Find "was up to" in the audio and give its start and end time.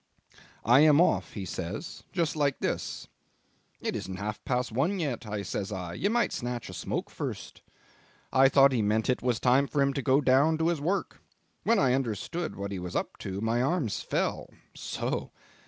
12.79-13.41